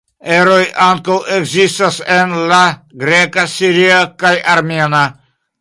[0.35, 2.63] Eroj ankaŭ ekzistas en la
[3.05, 5.05] greka, siria kaj armena.